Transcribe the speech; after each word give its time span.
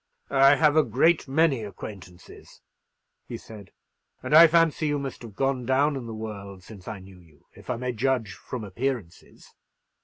"I 0.31 0.55
have 0.55 0.75
a 0.75 0.81
great 0.83 1.27
many 1.27 1.63
acquaintances," 1.63 2.61
he 3.27 3.37
said; 3.37 3.69
"and 4.23 4.33
I 4.33 4.47
fancy 4.47 4.87
you 4.87 4.97
must 4.97 5.21
have 5.21 5.35
gone 5.35 5.63
down 5.63 5.95
in 5.95 6.07
the 6.07 6.15
world 6.15 6.63
since 6.63 6.87
I 6.87 6.97
knew 6.97 7.19
you, 7.19 7.45
if 7.53 7.69
I 7.69 7.75
may 7.75 7.91
judge 7.93 8.33
from 8.33 8.63
appearances." 8.63 9.53